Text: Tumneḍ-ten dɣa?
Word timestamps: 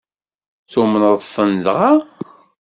Tumneḍ-ten 0.71 1.51
dɣa? 1.65 1.93